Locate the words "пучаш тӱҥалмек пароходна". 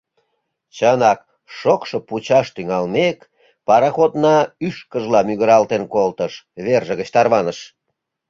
2.07-4.37